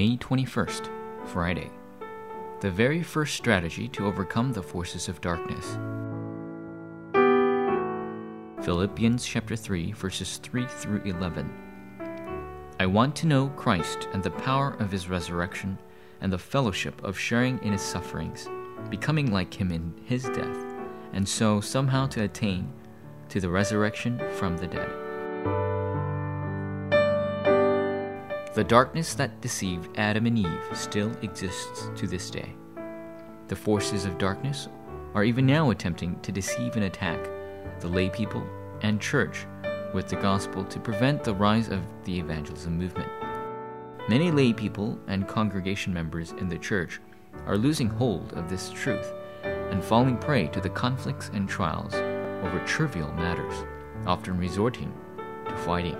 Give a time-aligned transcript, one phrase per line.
[0.00, 0.88] May 21st,
[1.26, 1.70] Friday.
[2.62, 5.76] The very first strategy to overcome the forces of darkness.
[8.64, 11.52] Philippians chapter 3 verses 3 through 11.
[12.80, 15.76] I want to know Christ and the power of his resurrection
[16.22, 18.48] and the fellowship of sharing in his sufferings,
[18.88, 20.64] becoming like him in his death,
[21.12, 22.72] and so somehow to attain
[23.28, 25.69] to the resurrection from the dead.
[28.60, 32.52] The darkness that deceived Adam and Eve still exists to this day.
[33.48, 34.68] The forces of darkness
[35.14, 37.26] are even now attempting to deceive and attack
[37.80, 38.46] the lay people
[38.82, 39.46] and church
[39.94, 43.10] with the gospel to prevent the rise of the evangelism movement.
[44.10, 47.00] Many lay people and congregation members in the church
[47.46, 49.10] are losing hold of this truth
[49.42, 53.64] and falling prey to the conflicts and trials over trivial matters,
[54.04, 54.92] often resorting
[55.48, 55.96] to fighting.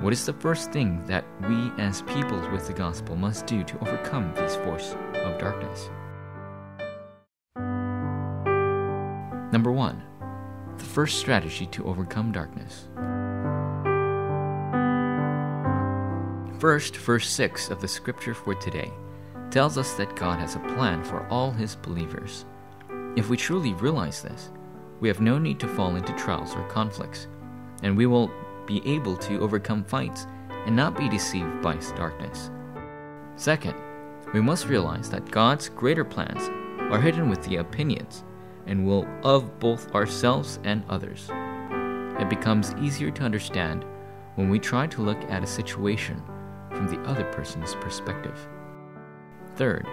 [0.00, 3.80] What is the first thing that we as people with the gospel must do to
[3.80, 5.90] overcome this force of darkness?
[9.52, 10.00] Number one,
[10.76, 12.86] the first strategy to overcome darkness.
[16.60, 18.92] First, verse 6 of the scripture for today
[19.50, 22.46] tells us that God has a plan for all his believers.
[23.16, 24.52] If we truly realize this,
[25.00, 27.26] we have no need to fall into trials or conflicts,
[27.82, 28.30] and we will
[28.68, 30.28] be able to overcome fights
[30.66, 32.50] and not be deceived by darkness.
[33.36, 33.74] Second,
[34.34, 36.48] we must realize that God's greater plans
[36.92, 38.24] are hidden with the opinions
[38.66, 41.30] and will of both ourselves and others.
[42.20, 43.86] It becomes easier to understand
[44.34, 46.22] when we try to look at a situation
[46.68, 48.46] from the other person's perspective.
[49.56, 49.86] Third,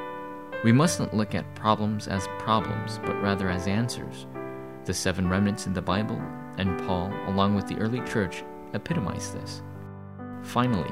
[0.65, 4.27] we mustn't look at problems as problems, but rather as answers.
[4.83, 6.21] The seven remnants in the Bible
[6.57, 8.43] and Paul, along with the early church,
[8.75, 9.63] epitomize this.
[10.43, 10.91] Finally,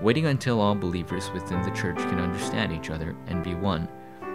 [0.00, 3.88] waiting until all believers within the church can understand each other and be one,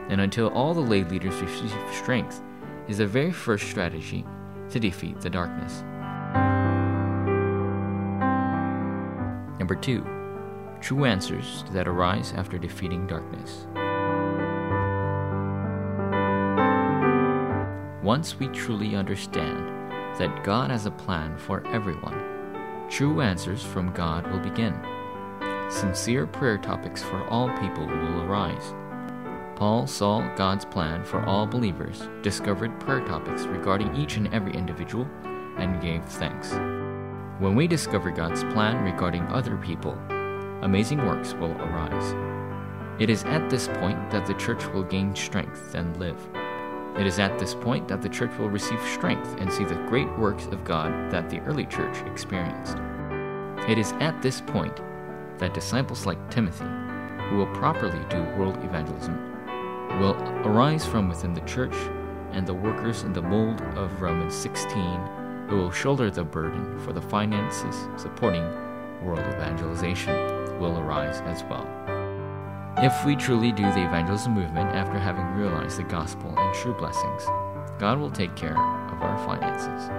[0.09, 2.41] and until all the lay leaders receive strength,
[2.87, 4.25] is the very first strategy
[4.69, 5.83] to defeat the darkness.
[9.59, 10.03] Number two,
[10.81, 13.67] true answers that arise after defeating darkness.
[18.03, 19.67] Once we truly understand
[20.17, 22.38] that God has a plan for everyone,
[22.89, 24.73] true answers from God will begin.
[25.69, 28.73] Sincere prayer topics for all people will arise.
[29.55, 35.07] Paul saw God's plan for all believers, discovered prayer topics regarding each and every individual,
[35.57, 36.53] and gave thanks.
[37.39, 39.93] When we discover God's plan regarding other people,
[40.61, 42.15] amazing works will arise.
[42.99, 46.17] It is at this point that the church will gain strength and live.
[46.97, 50.09] It is at this point that the church will receive strength and see the great
[50.17, 52.77] works of God that the early church experienced.
[53.69, 54.79] It is at this point
[55.37, 56.65] that disciples like Timothy,
[57.29, 59.17] who will properly do world evangelism,
[59.99, 61.75] will arise from within the church,
[62.31, 65.19] and the workers in the mold of Romans 16
[65.49, 68.43] who will shoulder the burden for the finances supporting
[69.03, 70.15] world evangelization
[70.59, 71.67] will arise as well.
[72.81, 77.25] If we truly do the evangelism movement after having realized the gospel and true blessings,
[77.77, 79.89] God will take care of our finances.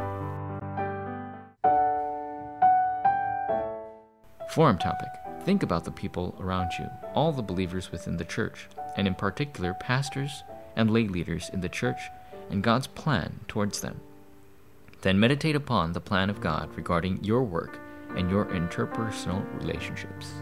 [4.49, 5.11] Forum topic
[5.45, 9.75] Think about the people around you, all the believers within the church, and in particular
[9.75, 10.43] pastors
[10.75, 12.01] and lay leaders in the church
[12.49, 14.01] and God's plan towards them.
[15.03, 17.79] Then meditate upon the plan of God regarding your work
[18.17, 20.33] and your interpersonal relationships.